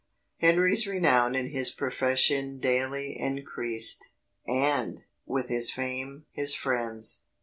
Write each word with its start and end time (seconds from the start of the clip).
Henry's 0.39 0.87
renown 0.87 1.35
in 1.35 1.51
his 1.51 1.69
profession 1.69 2.57
daily 2.57 3.15
increased; 3.19 4.13
and, 4.47 5.03
with 5.27 5.49
his 5.49 5.69
fame, 5.69 6.25
his 6.31 6.55
friends. 6.55 7.25